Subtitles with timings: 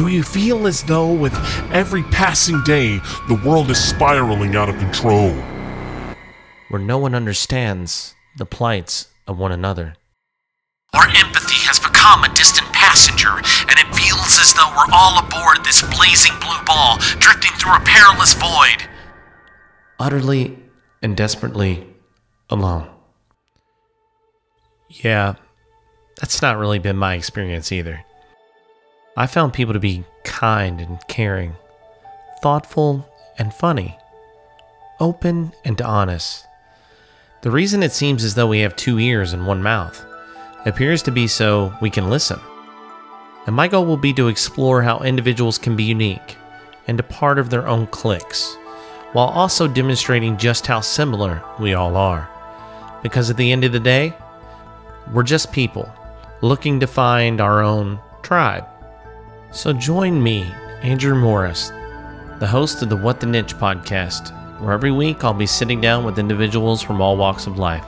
[0.00, 1.34] Do you feel as though with
[1.72, 5.30] every passing day, the world is spiraling out of control?
[6.70, 9.96] Where no one understands the plights of one another.
[10.94, 15.66] Our empathy has become a distant passenger, and it feels as though we're all aboard
[15.66, 18.88] this blazing blue ball, drifting through a perilous void.
[19.98, 20.58] Utterly
[21.02, 21.86] and desperately
[22.48, 22.88] alone.
[24.88, 25.34] Yeah,
[26.18, 28.06] that's not really been my experience either.
[29.16, 31.54] I found people to be kind and caring,
[32.42, 33.98] thoughtful and funny,
[35.00, 36.46] open and honest.
[37.42, 40.00] The reason it seems as though we have two ears and one mouth
[40.64, 42.38] appears to be so we can listen.
[43.46, 46.36] And my goal will be to explore how individuals can be unique
[46.86, 48.54] and a part of their own cliques,
[49.12, 52.28] while also demonstrating just how similar we all are.
[53.02, 54.14] Because at the end of the day,
[55.12, 55.90] we're just people
[56.42, 58.66] looking to find our own tribe.
[59.52, 60.42] So join me,
[60.82, 61.70] Andrew Morris,
[62.38, 66.04] the host of the What the Niche podcast, where every week I'll be sitting down
[66.04, 67.84] with individuals from all walks of life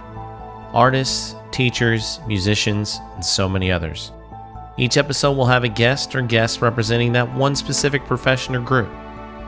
[0.74, 4.10] artists, teachers, musicians, and so many others.
[4.76, 8.90] Each episode will have a guest or guest representing that one specific profession or group.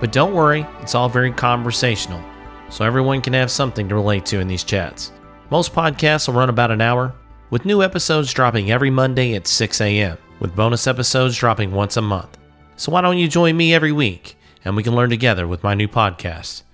[0.01, 2.23] But don't worry, it's all very conversational,
[2.69, 5.11] so everyone can have something to relate to in these chats.
[5.51, 7.13] Most podcasts will run about an hour,
[7.51, 12.03] with new episodes dropping every Monday at 6 a.m., with bonus episodes dropping once a
[12.03, 12.37] month.
[12.77, 15.73] So why don't you join me every week and we can learn together with my
[15.73, 16.65] new podcast,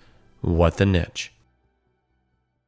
[0.41, 1.33] What the Niche?